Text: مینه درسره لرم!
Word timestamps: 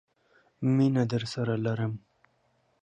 مینه 0.75 1.03
درسره 1.11 1.55
لرم! 1.65 1.93